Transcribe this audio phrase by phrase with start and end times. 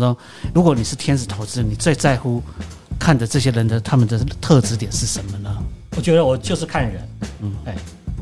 [0.00, 0.16] 说，
[0.52, 2.42] 如果你是天使投资人，你最在乎
[2.98, 5.56] 看的这些人的他们的特质点是什么呢？
[5.96, 7.08] 我觉得我就是看人，
[7.40, 7.74] 嗯，哎，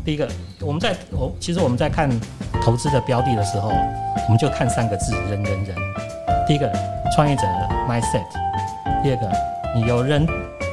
[0.04, 0.28] 第一个，
[0.60, 2.10] 我们在我其实我们在看
[2.62, 5.76] 投资的标的的时候，我们就看三个字：人人人。
[6.46, 6.70] 第一个，
[7.14, 8.22] 创业者的 mindset；
[9.02, 9.30] 第二个，
[9.74, 10.26] 你由人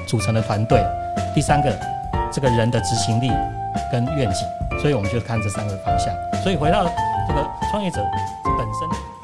[0.08, 0.80] 组成的团队；
[1.34, 1.78] 第三个，
[2.32, 3.30] 这个人的执行力
[3.92, 4.40] 跟愿景。
[4.82, 6.14] 所以我们就看这三个方向。
[6.44, 6.86] 所以回到
[7.28, 7.98] 这个创业者
[8.58, 9.15] 本身。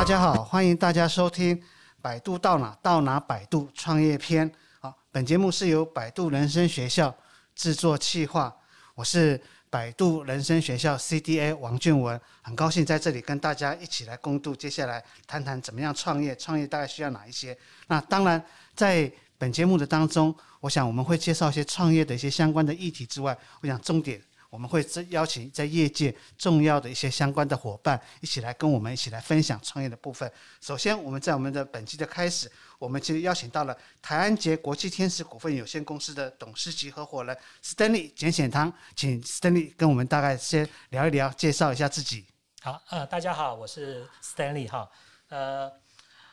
[0.00, 1.54] 大家好，欢迎大家收听
[2.00, 4.50] 《百度到哪到哪百度创业篇》。
[4.80, 7.14] 好，本节目是由百度人生学校
[7.54, 8.50] 制作企划，
[8.94, 17.54] 我是百度人生学校 CDA 王俊文，很高兴在这里跟大家一起来共度，接下来谈谈怎么样创业，创业大概需要哪一些。
[17.88, 18.42] 那当然，
[18.74, 24.18] 在本节目的当中，我想我们会介绍一些创业的一些相关的议题之外，我想重点。
[24.50, 30.30] 我们会邀请在业界重要的一些相关的伙伴一起来跟我们一起来分享创业的部分。
[30.60, 42.26] 首先，我们在我们的本期的开始，我们其实邀请到了台安捷国际天使股份有限公司的董事及合伙人 Stanley 简显堂，请 Stanley 跟我们大概先聊一聊，介绍一下自己。
[42.60, 44.90] 好，呃，大家好，我是 Stanley 哈，
[45.28, 45.70] 呃，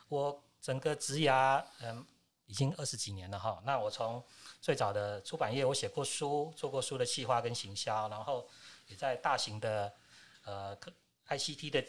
[0.10, 2.04] 我整个职涯嗯
[2.48, 4.24] 已经二十几年了哈，那我从
[4.62, 8.48] 最早的出版业，我写过书，做过书的企划跟行销，然后
[8.88, 9.94] 也在大型的
[10.46, 10.76] 呃
[11.28, 11.86] ICT 的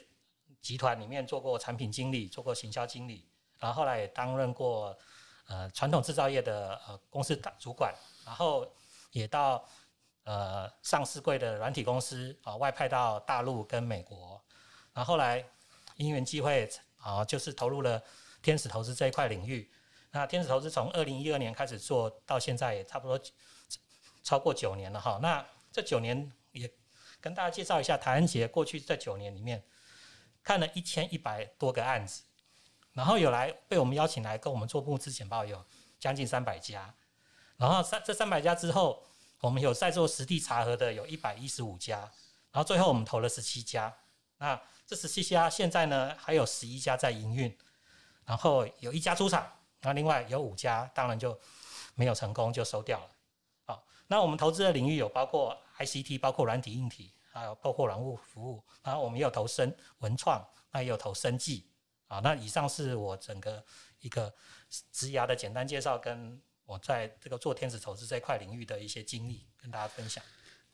[0.60, 3.28] 集团里面做过产品经理，做过行销经理，
[3.60, 4.98] 然后后来也担任过
[5.46, 7.94] 呃传统制造业的呃公司大主管，
[8.26, 8.68] 然后
[9.12, 9.64] 也到
[10.24, 14.42] 呃上市柜的软体公司啊、外派到大陆跟美国，
[14.92, 15.44] 然后后来
[15.94, 18.02] 因缘际会啊、就是投入了
[18.42, 19.70] 天使投资这一块领域。
[20.10, 23.20] 那天使投资从二零一二年开始做到现在也差不多
[24.22, 25.18] 超过九年了哈。
[25.20, 26.70] 那这九年也
[27.20, 29.62] 跟大家介绍一下台安杰过去这九年里面
[30.42, 32.22] 看了一千一百多个案子，
[32.94, 35.62] 然后有来被我们邀请来跟我们做募资简报有
[36.00, 36.94] 将近三百家，
[37.58, 39.04] 然后三这三百家之后，
[39.40, 41.98] 我们有在做实地查核的有一百一十五家，
[42.50, 43.94] 然后最后我们投了十七家。
[44.38, 47.54] 那这十七家现在呢还有十一家在营运，
[48.24, 49.52] 然后有一家出场。
[49.82, 51.38] 那另外有五家，当然就
[51.94, 53.10] 没有成功，就收掉了。
[53.64, 58.62] 好，那我们投资的领域有包括 ICT，包括软体硬体，还有包括软物服务。
[58.82, 61.64] 然后我们也有投生文创，那也有投生技。
[62.08, 63.64] 啊，那以上是我整个
[64.00, 64.34] 一个
[64.90, 70.24] 职涯的简单介绍，跟我在这个做天使投资这块领域的一些经历，跟大家分享。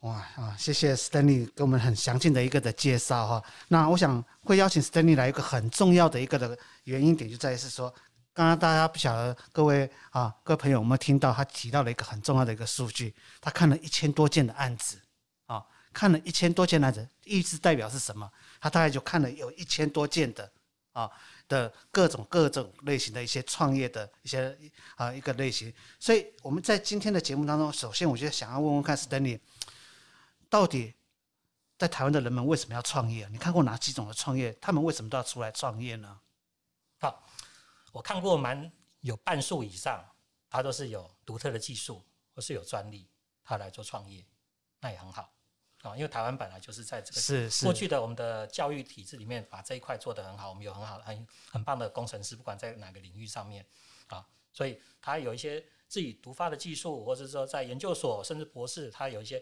[0.01, 3.45] 哇啊，谢谢 Stanley 给我们很详尽的一个的介绍哈。
[3.69, 7.93] 那我想会邀请 Stanley 来一个很重要的一个的原因点，就在于是说。
[8.35, 13.15] 刚刚大家不晓得各位啊，各位朋友有没有听到他提到了一个很重要的一个数据？
[13.41, 15.01] 他看了一千多件的案子
[15.47, 18.29] 啊，看了一千多件案子，意思代表是什么？
[18.61, 20.51] 他大概就看了有一千多件的
[20.93, 21.09] 啊
[21.47, 24.59] 的各种各种类型的一些创业的一些
[24.97, 25.73] 啊一个类型。
[26.01, 29.39] 所以我们在今天的节目当中，首先我就想要问问看，Stanley，
[30.51, 30.93] 到底
[31.79, 33.29] 在台湾的人们为什么要创业？
[33.31, 34.53] 你看过哪几种的创业？
[34.61, 36.19] 他们为什么都要出来创业呢？
[36.99, 37.23] 好。
[37.95, 38.73] 我看过蛮
[39.03, 40.05] 有半数以上，
[40.51, 43.09] 他都是有独特的技术或是有专利，
[43.45, 44.27] 他来做创业，
[44.81, 45.33] 那也很好
[45.83, 45.95] 啊。
[45.95, 50.49] 因为台湾本来就是在这个是是过去的我们的教育体制里面，把这一块做得很好。
[50.49, 53.65] 我们有很好很很棒的工程师，不管在哪个领域上面
[54.09, 59.41] 啊，所以他有一些自己独发的技术，或者说在研究所甚至博士，他有一些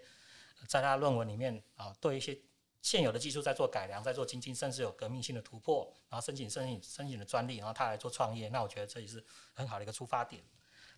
[0.69, 2.39] 在他论文里面啊，对一些。
[2.83, 10.43] 现有的技术在做改良，在做精进，甚至有革命性的突破，然后申请申请申请的专利，然后他来做创业，那我觉得这也是很好的一个出发点。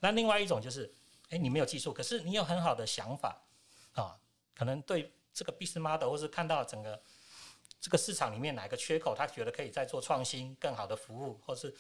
[0.01, 0.91] 那另外一种就是，
[1.29, 3.39] 哎，你没有技术，可是你有很好的想法
[3.93, 4.19] 啊，
[4.55, 7.01] 可能对这个 business model 或是看到整个
[7.79, 11.75] 这个市场里面哪个缺口，他觉得可以再做创新、更好的服务，或是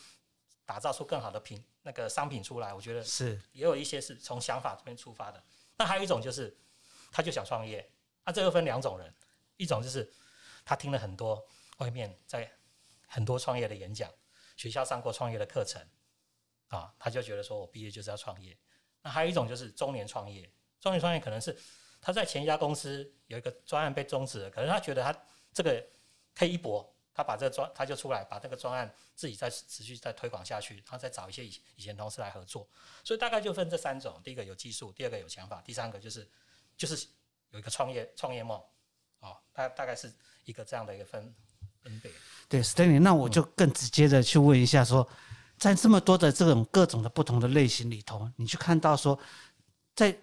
[0.66, 2.75] 打造出更好的品那个商品出来。
[2.75, 5.43] 我觉得是也有一些是从想法这边出发的。
[5.78, 6.54] 那还有一种就是，
[7.10, 7.91] 他就想创业，
[8.26, 9.10] 那这又分两种人。
[9.56, 10.12] 一种就是
[10.65, 11.47] 他听了很多
[11.78, 12.50] 外面在
[13.06, 14.10] 很多创业的演讲，
[14.56, 15.81] 学校上过创业的课程，
[16.69, 18.56] 啊，他就觉得说我毕业就是要创业。
[19.02, 20.50] 那还有一种就是中年创业，
[20.81, 21.56] 中年创业可能是
[22.00, 25.14] 他在前一家公司有一个专案被终止了，可是他觉得他
[25.52, 25.84] 这个
[26.34, 32.69] 可以一搏，他把这个专他就出来把这个专案自己再持续再推广下去，然后再找一些以以前同事来合作。
[33.05, 36.28] 所以大概就分这三种：第一个有技术，第二个有想法，第三个就是
[36.76, 37.06] 就是
[37.50, 38.61] 有一个创业创业梦。
[39.25, 40.12] 哦，大大概是
[40.44, 41.35] 一个这样的一个分
[41.82, 42.11] 分别。
[42.49, 45.17] 对，Stanley，那我就更直接的去问一下说，说、嗯、
[45.59, 49.19] 在这么多的这种各种的不同的类型里头，你去看到说，
[49.97, 50.17] 在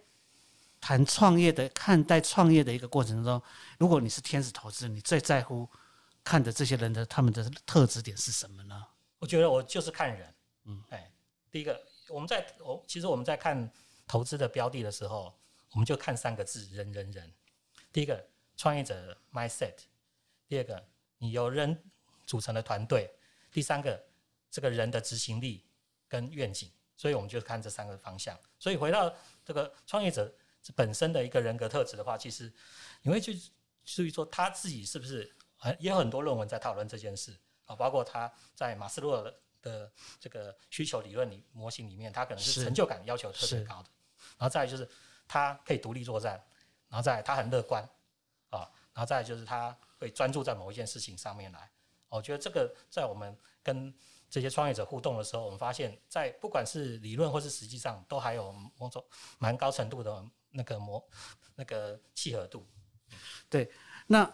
[0.80, 3.42] 谈创业的看待创业的一个过程中，
[3.78, 5.68] 如果你是天使投资，你最在乎
[6.24, 8.86] 看的这些人的他们的特质点是什么呢？
[9.20, 10.34] 我觉得我就是看人，
[10.66, 11.12] 嗯，哎，
[11.52, 13.72] 第一个我们在我其实我们在看
[14.08, 15.34] 投资的标的的时候，
[15.72, 17.32] 我们就看三个字：人人人。
[17.94, 18.26] 第一个
[18.62, 19.74] 创业者 mindset，
[20.48, 20.88] 第二个
[21.18, 21.76] 你由人
[22.28, 23.12] 组成的团队，
[23.52, 24.00] 第三个
[24.52, 25.66] 这个人的执行力
[26.08, 26.72] 跟愿景。
[26.96, 28.40] 所以我们就看这三个方向。
[28.60, 29.12] 所以回到
[29.44, 30.32] 这个创业者
[30.76, 32.54] 本身的一个人格特质的话，其实
[33.02, 33.36] 你会去
[33.84, 35.36] 注意说他自己是不是，
[35.80, 37.36] 也有很多论文在讨论这件事
[37.66, 39.24] 啊，包括他在马斯洛
[39.64, 43.90] 的这个需求理论里模型里面，他可能是成就感要求特别高的。
[44.38, 44.88] 然后再来就是
[45.28, 46.40] 他可以独立作战，
[46.90, 47.84] 然后再来他很乐观
[48.52, 51.70] 啊，然后再就是他会专注在某一件事情上面来。
[52.08, 53.94] 我觉得这个在我们跟
[54.30, 59.04] 这些创业者互动的时候，我们发现，在不管是理论或是实际上，都还有某种
[59.40, 61.04] 蛮高程度的那个模
[61.56, 62.68] 那个契合度。
[63.50, 63.72] 对，
[64.08, 64.30] 那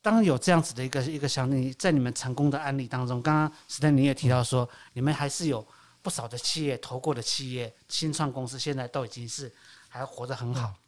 [0.00, 5.66] 当有这样子的一个一个想你在你们成功的案例当中，刚刚史丹尼也提到说，你们还是有
[6.00, 9.54] 不少的企业投过的企业新创公司，现在都已经是
[9.88, 10.68] 还活得很好。
[10.68, 10.81] 嗯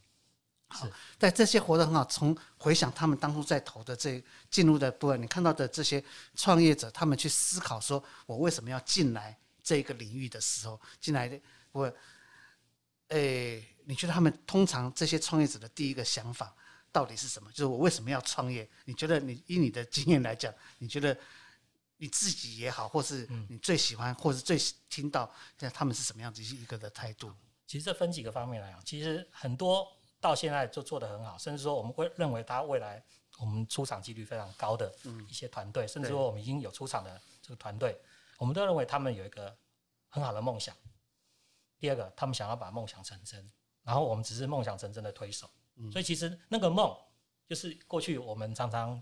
[0.72, 4.20] 是但这些活得很好，从回想他们当初在投的这
[4.50, 6.02] 进入的部分，你看到的这些
[6.34, 11.40] 创业者，他们去思考说，我为什么要进来这个领域的时候，进来的
[11.70, 11.93] 我，
[13.08, 16.52] 诶，你觉得他们通常这些创业者的第一个想法
[16.90, 17.49] 到底是什么？
[17.52, 18.69] 就是我为什么要创业？
[18.84, 21.16] 你觉得你以你的经验来讲，你觉得
[21.99, 24.58] 你自己也好，或是你最喜欢，或是最
[24.88, 27.32] 听到，现在他们是什么样子一个的态度？
[27.66, 29.87] 其实这分几个方面来讲，其实很多。
[30.25, 33.05] 到现在就做得很好，甚至说我们会认为他未来
[33.38, 34.91] 我们出场几率非常高的
[35.29, 37.94] 一些团队，嗯、甚至说我们已经有出场的这个团队，
[38.38, 39.55] 我们都认为他们有一个
[40.09, 40.75] 很好的梦想。
[41.79, 45.47] 第二个，他们想要把梦想成真，然后我们只是梦想成真的推手。
[45.76, 46.97] 嗯、所以其实那个梦，
[47.47, 48.99] 就是过去我们常常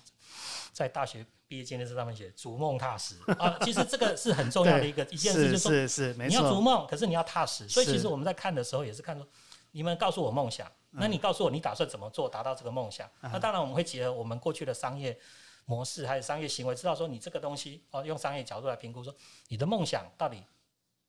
[0.73, 7.69] 在大学毕业纪念册上面写“逐梦踏实”啊，其实这个是很重要的一个一件事，就是说你要逐梦，可是你要踏实。
[7.69, 9.25] 所以其实我们在看的时候也是看说，
[9.73, 10.71] 你们告诉我梦想。
[10.95, 13.09] 那你告诉我，你打算怎么做达到这个梦想？
[13.23, 15.19] 嗯、那当然，我们会结合我们过去的商业
[15.65, 19.15] 模式还有商业行为，知道说你这个东西哦，用商业角度来评估，说
[19.49, 20.45] 你的梦想到底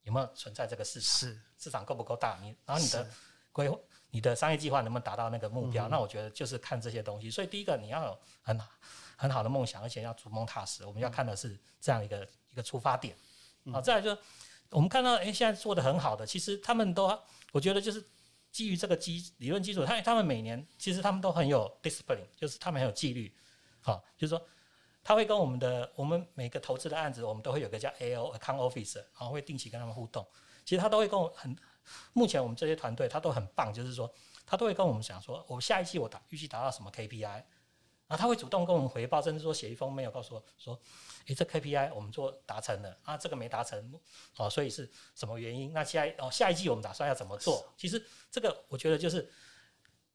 [0.04, 1.10] 有没有存在这个市场？
[1.10, 2.40] 是市场够不够大？
[2.42, 3.06] 你然后你的
[3.52, 3.78] 规划、
[4.12, 5.90] 你的商业计划能不能达到那个目标？
[5.90, 7.30] 嗯、那我觉得就是看这些东西。
[7.30, 8.58] 所以第一个你要有很
[9.18, 10.86] 很好的梦想，而且要逐梦踏实。
[10.86, 13.14] 我们要看的是这样一个一个出发点。
[13.74, 14.18] 好、嗯，再来就
[14.70, 17.20] 我们看到，哎，现在做的很好的，其实他们都
[17.52, 18.02] 我觉得就是。
[18.54, 23.36] 基于这个基理论基础，他他们每年其实他们都很有 discipline，就是他们很有纪律，
[23.82, 24.46] 好，就是说
[25.04, 30.26] 他会跟我们的我们每个投资的案子，我们都会有个叫 AO account officer，然后会定期跟他们互动。
[30.64, 31.54] 其实他都会跟我很，
[32.14, 34.10] 目前我们这些团队他都很棒，就是说
[34.46, 37.44] 他都会跟我们讲说，我下一期我达预计达到什么 KPI。
[38.18, 40.80] 他会主动跟我们回报，甚至说写一封 mail 告诉我说
[41.28, 43.94] ：“诶，这 KPI 我们做达成了啊，这个没达成
[44.38, 45.72] 哦，所以是什么原因？
[45.74, 47.66] 那下哦下一季我们打算要怎么做？
[47.78, 49.32] 其实这个我觉得就是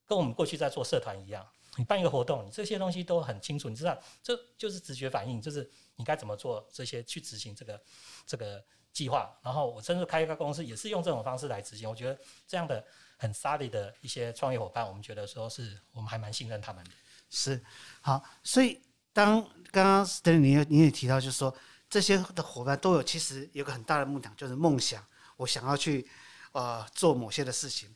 [0.07, 1.47] 跟我们过去在做社团一样，
[1.77, 7.83] 你办一个活动，你这些东西都很清楚，你知道这就是直觉反应，就是你该怎么做这些去执行这个
[8.27, 8.63] 这个
[8.93, 9.39] 计划。
[9.43, 11.89] 然后我甚至开一个公司也是用这种方式来执行。
[11.89, 12.85] 我觉得这样的
[13.17, 16.91] 很 solid 的一些创业伙伴，我们觉得说是我们还蛮信任他们的。”
[17.31, 17.63] 是，
[18.01, 18.81] 好，所以
[19.13, 21.55] 当刚刚 stan 你也你也提到，就是说
[21.91, 25.05] 这些的伙伴都有其实有个很大的梦想，就是梦想，
[25.37, 26.09] 我想要去
[26.53, 27.95] 呃做某些的事情。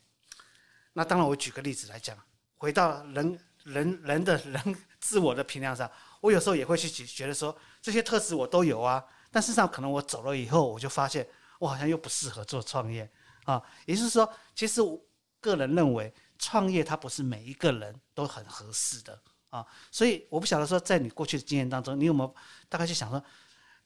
[0.93, 2.15] 那当然，我举个例子来讲，
[2.57, 11.27] 回到人人人的人自我的评量上，我有时候也会去觉得说这些特质我都有啊，但事实上可能我走了以后，我就发现
[11.59, 13.11] 我好像又不适合做创业
[13.45, 13.63] 啊。
[13.87, 15.01] 也就是说，其实我
[15.41, 16.13] 个人认为。
[16.43, 19.17] 创业它不是每一个人都很合适的
[19.49, 22.35] 啊，所以我不晓得说，在你过去的经验当中，你有没有
[22.69, 23.23] 大概去想说，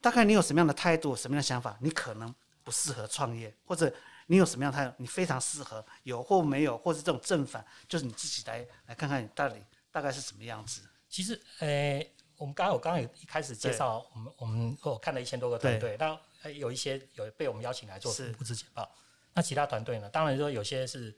[0.01, 2.35] 大概你有什么样的态度，什么样的想法，你可能
[2.65, 3.93] 不适合创业，或者
[4.29, 10.81] 你有什么样的态度，你非常适合，有或没有，或者这种正反，就是你自己来来看看你到底大概是什么样子。
[11.11, 12.03] 其实，呃，
[12.39, 18.91] 我们刚刚我刚刚有一开始介绍，我们我们我看了一千多个团队，那对有一些有被我们邀请来做募资简报，
[19.35, 20.09] 那其他团队呢？
[20.09, 21.15] 当然说有些是。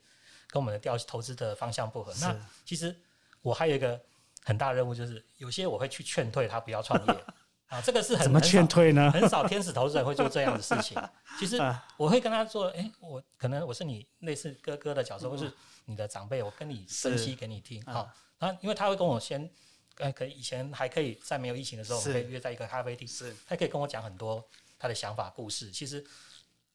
[0.49, 2.13] 跟我们的调投资的方向不合。
[2.13, 2.95] 是那其实
[3.41, 3.99] 我还有一个
[4.43, 7.13] 很大的任务，就是有些我会去劝退他不要创业
[7.67, 7.79] 啊。
[7.81, 9.11] 这个是很怎么劝退呢？
[9.11, 11.01] 很少天使投资人会做这样的事情。
[11.39, 11.57] 其实
[11.97, 15.51] 我会跟他说：“哎，我可能我是你类似哥哥的角色，或是
[15.85, 19.49] 你的长辈，我跟你分析给你听。”好，然后因为他会跟我先，
[19.97, 24.43] 哎，可以以前还可以在没有疫情的时候，我们可以约在一个咖啡厅，是，他可以跟我讲很多
[24.77, 25.69] 他的想法故事。
[25.71, 26.03] 其实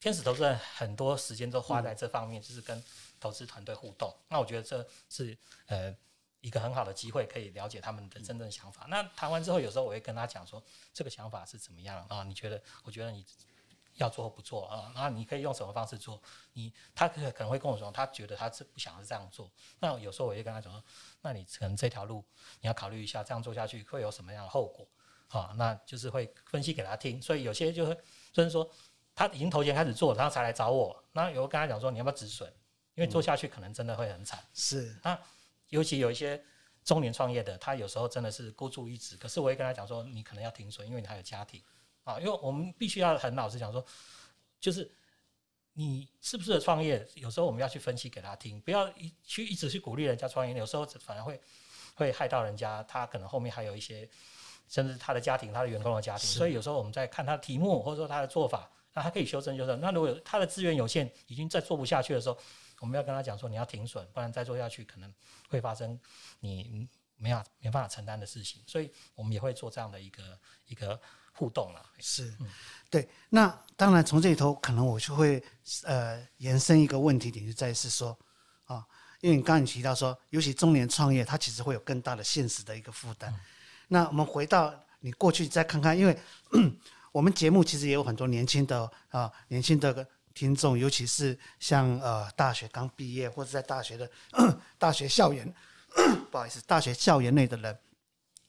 [0.00, 2.83] 天使投资人很多时间都花在这方面，就是跟。
[3.25, 5.97] 投资团队互动，那我觉得这是呃
[6.43, 8.85] 一个很好的机会，可以了解他们的真正想法。
[8.90, 10.62] 那谈完之后，有时候我会跟他讲说，
[10.93, 12.23] 这个想法是怎么样啊？
[12.23, 12.62] 你觉得？
[12.83, 13.25] 我觉得你
[13.95, 14.93] 要做或不做啊？
[14.95, 16.21] 那你可以用什么方式做？
[16.52, 19.50] 你他可可能会跟我说，他觉得他是不想是这样做。
[19.81, 20.85] 那有时候我会跟他讲说，
[21.23, 22.23] 那你可能这条路
[22.61, 24.87] 你要考虑一下，这样做下去会有什么样的后果？
[25.28, 27.23] 啊，那就是会分析给他听。
[27.23, 27.99] 所以有些就会
[28.33, 28.71] 就是说，
[29.14, 31.02] 他已经投钱开始做，然后才来找我。
[31.12, 32.52] 那有跟他讲说，你要不要止损？
[32.94, 34.42] 因为做下去可能真的会很惨。
[34.52, 35.18] 是那。
[35.70, 36.40] 尤其有一些
[36.84, 39.16] 中年创业的，他有时候真的是孤注一掷。
[39.16, 41.60] 可是我会跟他讲说，你可能要停损，因为你还有家庭
[42.04, 42.20] 啊。
[42.20, 43.84] 因为我们必须要很老实讲说，
[44.60, 44.88] 就是
[45.72, 51.40] 你是不是创业，有时候我们要去分析给他听，不要一去一直去鼓励人家创业，有时候反而会
[51.94, 52.80] 会害到人家。
[52.84, 54.08] 他可能后面还有一些，
[54.68, 56.28] 甚至他的家庭、他的员工的家庭。
[56.28, 59.80] 所以有时候我们在看他的题目或者说他的做法，那他可以修正修正。
[59.80, 62.38] 那如果他的资源有限，已经在做不下去的时候，
[62.85, 65.11] 我们要跟他讲说，你要停损，不然再做下去可能
[65.49, 65.99] 会发生
[66.41, 66.87] 你
[67.17, 68.61] 没法没办法承担的事情。
[68.67, 71.00] 所以我们也会做这样的一个一个
[71.33, 71.83] 互动了。
[71.99, 72.47] 是，嗯、
[72.91, 73.09] 对。
[73.31, 75.43] 那当然从这里头，可能我就会
[75.85, 78.14] 呃延伸一个问题点，就在于是说
[78.67, 78.85] 啊，
[79.23, 83.33] 因为你刚刚你提到说，尤其中年创业，它其实会有更大的现实的一个负担。
[83.33, 83.41] 嗯、
[83.88, 86.14] 那我们回到你过去再看看，因为
[87.12, 90.07] 我们节目其实也有很多年轻的啊年轻的。
[90.35, 94.11] 听众，尤其是像呃大学刚毕业或者在大学的
[94.76, 95.55] 大学校园，
[96.31, 97.73] 不好意思，大学校园内的人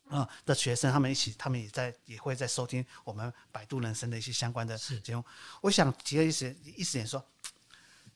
[0.10, 5.24] 啊、呃、的学生，他们一起，他们也在也会在收听我们百度人生的一些相关的节目。
[5.62, 7.24] 我想提个意思，意思点说，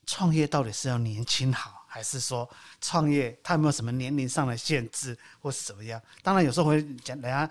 [0.06, 2.50] 创业到底是要年轻好，还是说
[2.82, 6.02] 创业它有没有什么年龄上的限制，或是怎么样？
[6.24, 7.50] 当然有时候会讲人家。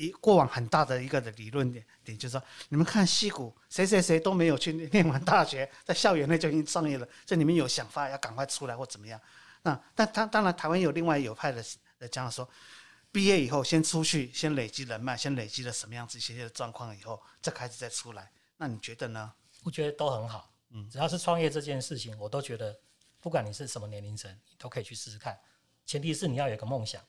[0.00, 7.06] 一过往很大的一个的理论点点，就是说，你们看矽谷，谁谁谁都没有去念完大学，在校园内就已经创业了。
[7.26, 9.20] 这里面有想法要赶快出来或怎么样？
[9.62, 11.62] 那但他当然，台湾有另外有派的
[11.98, 12.48] 的讲说，
[13.12, 18.32] 毕业以后先出去，先累积人脉，先累积了什么样子一些些状况以后，再开始再出来。
[18.56, 19.32] 那你觉得呢？
[19.64, 20.50] 我觉得都很好。
[20.70, 22.80] 嗯，只要是创业这件事情，我都觉得，
[23.20, 25.38] 不管你是什么年龄层，你都可以去试试看。
[25.84, 27.04] 前提是你要有个梦想，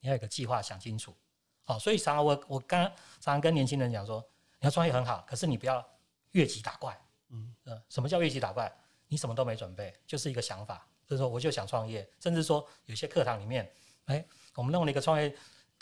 [0.00, 1.16] 你要有个计划，想清楚。
[1.66, 4.24] 哦，所以常常我我刚常常跟年轻人讲说，
[4.60, 5.84] 你要创业很好，可是你不要
[6.32, 6.98] 越级打怪。
[7.30, 7.54] 嗯，
[7.88, 8.70] 什么叫越级打怪？
[9.08, 13.70] 你什么都没准备，就是一个想法，就是说我就想创业，甚至说有些课堂里面，
[14.06, 15.34] 哎，我们弄了一个创业，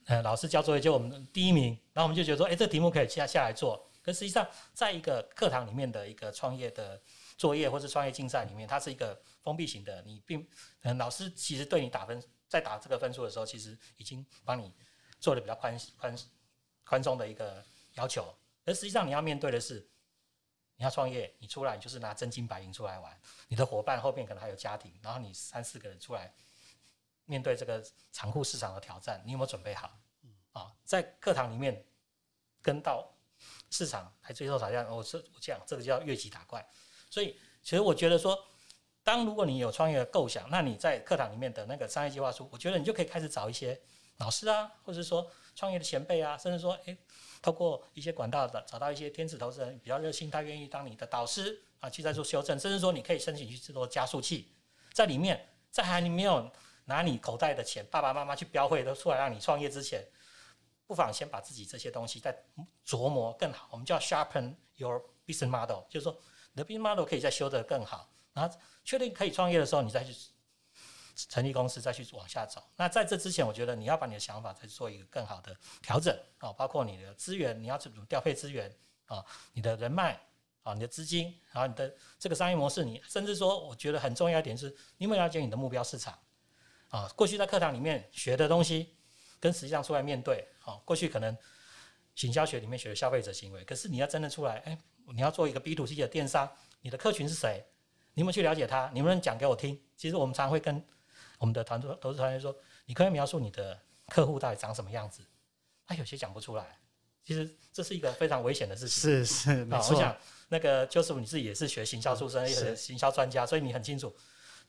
[0.04, 3.84] 呃，老师交作业就我们第一名，然后我们就觉得说，哎，这题目可以下下来做。
[4.02, 7.00] 可实际上，在一个课堂里面的一个创业的
[7.36, 10.46] 作业或是创业竞赛里面，它是一个封闭型的，你并
[10.82, 14.72] 嗯，老师其实对你打分，在打这个分数的时候，其实已经帮你。
[15.20, 16.18] 做的比较宽宽
[16.82, 17.62] 宽松的一个
[17.92, 18.34] 要求，
[18.64, 19.86] 而实际上你要面对的是，
[20.76, 26.34] 你要创业，你出来你就是拿真金白银出来玩，你的伙伴后面可能还有家庭，然后你三四个人出来
[27.26, 29.96] 面对这个残酷市场的挑战，你有没有准备好？
[30.52, 31.84] 啊，在课堂里面
[32.62, 33.08] 跟到
[33.70, 36.66] 市场来最后打架，我是我讲这个叫越级打怪，
[37.10, 38.36] 所以其实我觉得说，
[39.04, 43.80] 当如果你有创业的构想，那你在课堂里面的那个商业计划书，我觉得你就可以开始找一些。
[44.20, 46.96] 老师啊，或者说创业的前辈啊，甚至说，诶，
[47.40, 54.52] 透过一些管道的找到一些天使投资人比较热心，他愿意当你的导师啊，去再做修正，甚至说你可以申请去制作加速器，
[54.92, 56.50] 在里面，在还没有
[56.84, 60.06] 拿你口袋的钱，爸爸妈妈去标会都出来让你创业之前，
[60.86, 62.44] 不妨先把自己这些东西再
[62.86, 63.70] 琢磨更好。
[63.72, 66.14] 我们叫 sharpen your business model，就是说
[66.52, 70.14] 你的 business model 可以再修得更好，然后确定可以创业的时候，你再去。
[71.28, 78.72] 成立公司再去往下走，那在这之前，我觉得你要把你的想法再做一个更好的调整啊，包括你的资源，你要怎么调配资源
[79.06, 80.20] 啊，你的人脉
[80.62, 86.18] 啊，你的资金，然后你的这个商业模式，你甚至说，我觉得很重要一点是，你有没有了解你的目标市场
[86.88, 87.08] 啊？
[87.16, 88.94] 过去在课堂里面学的东西，
[89.38, 91.36] 跟实际上出来面对啊，过去可能
[92.14, 94.78] 行销学里面学的消费者行为，可是你要真的出来，哎，
[95.14, 96.50] 你要做一个 B to C 的电商，
[96.80, 97.64] 你的客群是谁？
[98.14, 98.90] 你有没有去了解他？
[98.92, 99.80] 你能不能讲给我听？
[99.96, 100.84] 其实我们常会跟
[101.40, 102.54] 我们的团队投资团队说
[102.84, 105.22] ：“你可以描述你的客户到底长什么样子？”
[105.88, 106.78] 他有些讲不出来。
[107.24, 109.00] 其实这是一个非常危险的事情。
[109.00, 109.96] 是是，没错。
[109.96, 110.14] 我想
[110.48, 114.14] 那个就是你自己也是学行销出身，也是行销专家，所以你很清楚。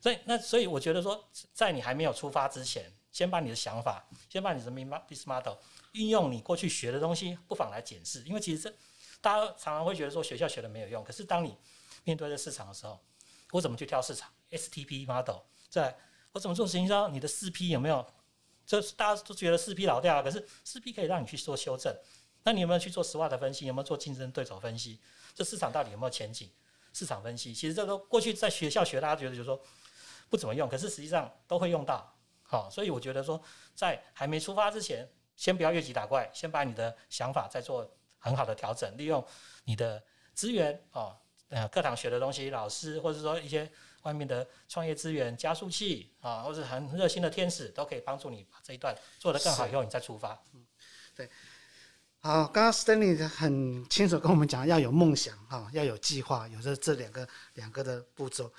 [0.00, 5.58] 所以那所以我觉得说，在你还没有出发之前，先把你的想法，先把你的 business model
[5.92, 8.22] 运用你过去学的东西，不妨来检视。
[8.22, 8.74] 因为其实这
[9.20, 11.54] 大家常常会觉得说学校学的没有用，可是当你
[12.04, 12.98] 面对这市场的时候，
[13.50, 15.94] 我怎么去挑市场？STP model 在。
[16.32, 17.08] 我怎么做行销？
[17.08, 18.04] 你的四 P 有没有？
[18.64, 21.94] 这大家都觉得四 P 老掉了，可是四 P 可以让你去做修正。
[22.44, 23.66] 那你有没有去做 SWOT 分析？
[23.66, 25.00] 有没有做竞争对手分析？
[25.34, 26.50] 这市场到底有没有前景？
[26.92, 29.60] 市场分析其实这都过去在学校学，大家觉得就是说
[30.28, 32.14] 不怎么用，可是实际上都会用到。
[32.42, 33.40] 好，所以我觉得说，
[33.74, 39.24] 在还没出发之前，先不要越级打怪，先把你的想法再做很好的调整，利用
[39.64, 40.02] 你的
[40.34, 41.16] 资源啊，
[41.48, 43.70] 呃，课堂学的东西，老师或者说一些
[44.02, 50.40] 外面的创业资源、加速器啊，或是很热心的天使，都可以帮助你把这一段做得更好，以后你再出发。
[50.52, 50.64] 嗯，
[51.14, 51.28] 对。
[52.20, 58.52] 好，刚刚 Stanley 很清楚跟我们讲，要有梦想哈，要有计划，有这这两个两个的步骤。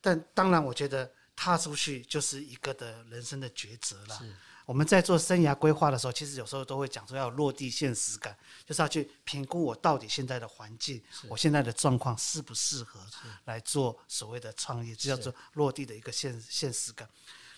[0.00, 4.20] 但当然，我觉得踏出去就是一个的人生的抉择了。
[4.68, 4.72] 是。
[4.72, 13.00] 我们在做生涯规划的时候，其实有时候都会讲说要落地现实感，就是要去评估我到底现在的环境，我现在的状况适不适合
[13.46, 17.08] 来做所谓的创业，这叫做落地的一个现现实感。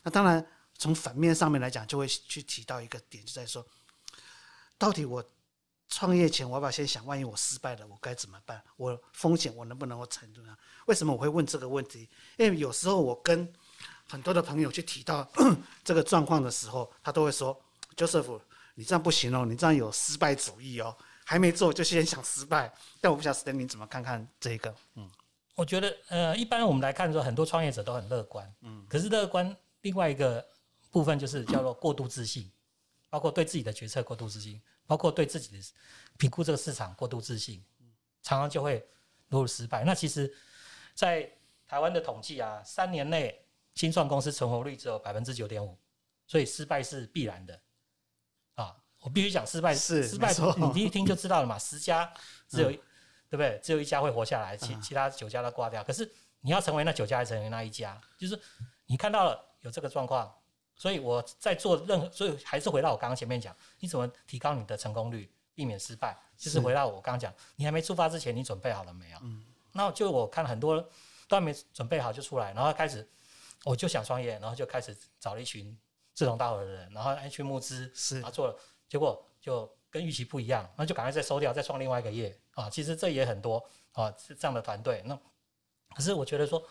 [0.03, 0.47] 那当然，
[0.79, 3.67] 从反面上面来讲，就会去提到一个点，就在说，
[4.79, 5.25] 到底我。
[5.93, 8.63] 创业前，我要不要先想，万一我失败了，我该怎么办？
[8.77, 10.57] 我风险我能不能够承担？
[10.87, 12.09] 为什么我会问这个问题？
[12.37, 13.53] 因为有时候我跟
[14.11, 15.27] 很多的朋友去提到
[15.85, 17.59] 这个状况的时候，他都会说
[17.97, 18.41] ：“Joseph，
[18.75, 24.75] 你这样不行哦，你这样有失败主义哦，还没做就先想失败。”但我不晓得 Stanley 怎么看看这个？
[24.97, 25.09] 嗯，
[25.55, 30.45] 我觉得呃，一般我们来看说，很多创业者都很乐观，嗯，可是乐观另外一个
[30.91, 32.51] 部分就是叫做过度自信，
[33.09, 34.61] 包括对自己的决策过度自信。
[34.87, 35.65] 包括对自己的
[36.17, 37.65] 评估这个市场过度自信，
[38.25, 38.85] 常常就会
[39.29, 39.85] 落入失败。
[39.85, 40.35] 那其实，
[40.97, 41.31] 在
[41.65, 43.41] 台湾的统计啊，三年内
[43.81, 45.75] 新创公司存活率只有百分之九点五，
[46.27, 47.59] 所以失败是必然的。
[48.57, 50.31] 啊，我必须讲失败是失败，
[50.75, 51.57] 你一听就知道了嘛。
[51.59, 52.13] 十家
[52.47, 52.79] 只有、嗯、
[53.31, 53.59] 对不对？
[53.63, 55.83] 只有一家会活下来，其其他九家都挂掉。
[55.83, 56.07] 可是
[56.43, 57.99] 你要成为那九家，还是成为那一家？
[58.19, 58.39] 就是
[58.85, 60.31] 你看到了有这个状况。
[60.77, 66.15] 所以我在做任何，所以还是回到我刚刚前面讲，你怎么提高你的成功率，避免失败？
[66.37, 69.19] 就是回到我刚刚讲，你还没出发之前，你准备好了没有？
[69.23, 69.43] 嗯。
[69.73, 70.79] 那就我看很多
[71.29, 73.09] 都还没准备好就出来，然后开始
[73.65, 75.79] 我就想创业，然后就开始找了一群
[76.15, 82.69] 志同道合的人，然后去募资，是，然后做了，结果就跟预期不一样，那就赶快再收掉，再创另外一个业啊。
[82.71, 85.03] 其实这也很多啊，是这样的团队。
[85.05, 85.19] 那
[85.95, 86.63] 可是我觉得说，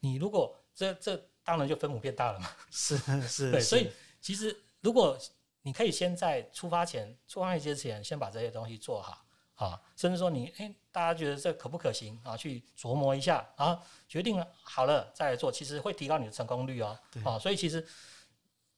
[0.00, 1.20] 你如果这这。
[1.46, 3.88] 当然就分母变大了嘛， 是是，对，所以
[4.20, 5.16] 其实如果
[5.62, 9.24] 你可以先在出发前、出发一之前，先把这些东西做好
[9.56, 12.36] 啊，甚至说你哎，大家觉得这可不可行啊？
[12.36, 16.98] 去琢磨一下，然后决定了好了再来做，其实会提高你的成功率哦。
[17.24, 17.84] 啊，所以其实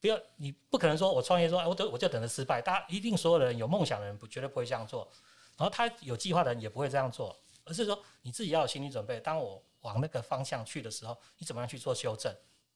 [0.00, 2.62] 不要，你不可能说我创业说，我等我就等着失败。
[2.62, 5.10] 大家一定所有的人有梦想的人不绝对不会这样做，
[5.56, 12.32] 然后他有计划的人也不会这样做，而是说你自己要有心理准备，当我往那个方向去的时候，你怎么样去做修正？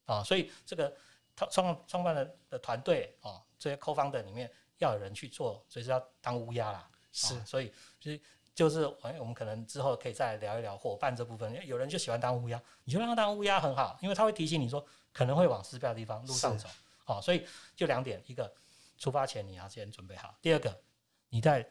[0.07, 0.93] 啊，所以这个
[1.37, 6.89] 创创创办的的团队啊，这些 co-founder 里面要有人去做，所以是要当乌鸦啦。
[7.13, 8.21] 是，所以就是
[8.55, 11.67] 就是，哎，我们可能之后可以再聊一聊伙伴这部分。
[11.67, 16.69] 有人就喜欢当乌鸦，你就让他当乌鸦很好，因为他会提醒你说可能会往失败的地方路上走。
[17.05, 17.47] 啊，所以
[17.77, 18.53] 就两点：一个
[18.97, 20.81] 出发前你要先准备好；第二个，
[21.29, 21.69] 你在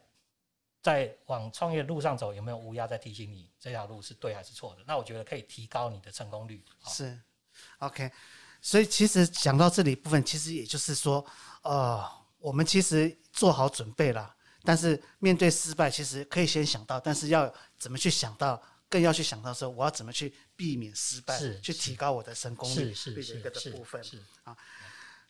[0.82, 4.84] 在往创业路上走，有没有乌鸦在提醒你这条路是对还是错的？
[4.86, 6.64] 那我觉得可以提高你的成功率。
[6.86, 7.20] 是。
[7.80, 8.12] OK，
[8.62, 11.24] 所以其实讲到这里部分，其实也就是说，
[11.62, 12.04] 呃，
[12.40, 24.04] 我们其实做好准备了，但是面对失败，其实可以先想到，但是要怎么去想到，更要去想到说，我要怎么去避免失败，去提高我的成功率，是是一个的部分。
[24.04, 24.56] 是啊，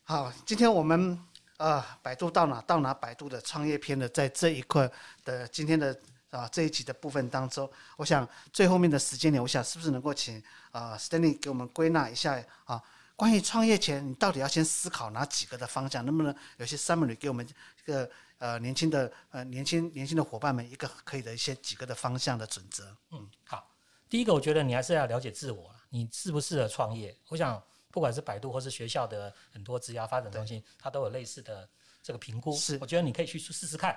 [0.02, 1.18] 好，今天我们
[1.56, 4.90] 呃，百度到哪到哪，百度的创业篇的，在这一块
[5.24, 5.98] 的今天的。
[6.32, 12.82] 啊，这一集的部分当中，我想最后面的时间点，我想是不是能够请啊、呃、Stanley 给我们归纳一下啊？
[13.16, 16.02] 关于创业前，你到底要先思考哪几个的方向？
[16.06, 18.10] 能不能有些 summary 给我们一个
[18.42, 22.84] 呃年轻的呃年轻年轻的伙伴们一个可以的一些几个的方向的准则？
[23.10, 23.70] 嗯，好，
[24.08, 27.16] 第一个我觉得你还是要了解自我，你适不适合创业？
[27.28, 31.70] 我想不管是百度或是学校的很多职业发展中心，它都有类似的
[32.02, 32.52] 这个评估。
[32.56, 33.96] 是，我觉得你可以去试试看，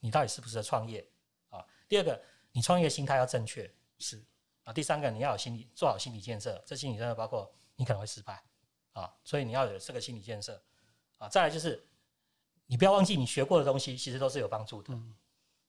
[0.00, 1.02] 你到底适不适合创业
[1.48, 1.64] 啊。
[1.88, 4.22] 第二个，你创业心态要正确，是
[4.62, 4.74] 啊。
[4.74, 6.62] 第三个，你要有心理，做好心理建设。
[6.66, 8.44] 这心理建设包括你可能会失败
[8.92, 10.62] 啊，所以你要有这个心理建设
[11.16, 11.28] 啊。
[11.28, 11.82] 再来就是，
[12.66, 14.92] 你不要忘记你学过的东西，其实都是有帮助的。
[14.92, 15.14] 嗯。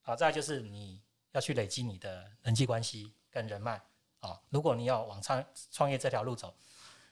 [0.02, 3.82] 好，再来就是你要去累积你的人际关系跟人脉
[4.20, 4.40] 啊。
[4.50, 6.56] 如果你要往创创业这条路走，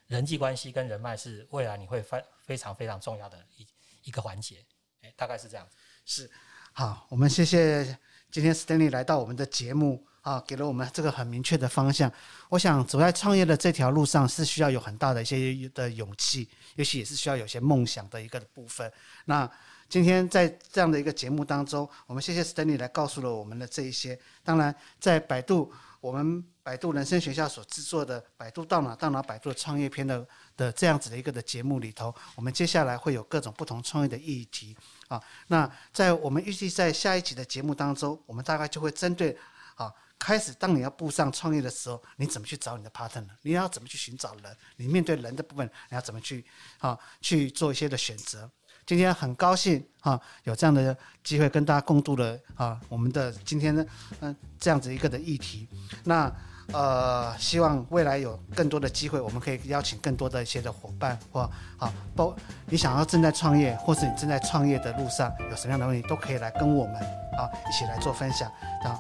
[0.07, 3.67] 人际关系跟人脉是未来你会非非常非常重要的一
[4.03, 4.65] 一个环节。
[5.01, 5.67] 哎，大概是这样。
[6.05, 6.29] 是。
[6.73, 7.97] 好，我们谢谢。
[8.31, 12.11] 今天 Stanley 来到我们的节目啊，给了我们这个很明确的方向。
[12.49, 18.91] 我想走在创业的这条路上是需要有很大的一些的勇气，也许也是需要有些梦想的一个部分。
[19.23, 19.49] 那
[19.87, 24.19] 今天在这样的一个节目当中，我们谢谢 Stanley 来告诉了我们的这一些。
[24.43, 25.71] 当然，在百度，
[26.01, 34.75] 我们百度人生学校所制作的《百度到哪到哪百度创业篇》的的这样子的一个的节目里头，我们接下来会有各种不同创业的议题
[35.07, 35.21] 啊。
[35.47, 39.37] 那在我们预计在下一集的节目当中，我们大概就会针对
[39.75, 43.29] 啊，开始当你要步上创业的时候，你怎么去找你的 partner？
[43.43, 44.57] 你要怎么去寻找人？
[44.77, 46.43] 你面对人的部分，你要怎么去
[46.79, 48.49] 啊去做一些的选择？
[48.85, 53.85] 今天很高兴啊，有这样的机会跟大家共度了啊，我们的今天呢，
[54.19, 55.67] 嗯，这样子一个的议题。
[56.03, 56.31] 那
[56.73, 61.41] 呃，希望未来有更多的机会，我们可以邀请更多的一些的伙伴或
[61.77, 66.95] 啊，包你想要正在创业，或是你正在创业的路上有什么样的问题，都可以来跟我们
[67.37, 68.49] 啊一起来做分享。
[68.83, 68.99] 啊，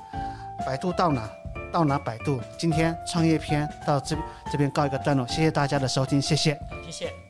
[0.65, 1.27] 百度到哪
[1.73, 4.15] 到哪百度，今天创业篇到这
[4.51, 7.24] 这边告一个段落，谢谢大家的收听，谢谢，谢谢。